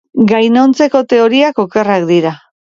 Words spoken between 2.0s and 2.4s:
dira.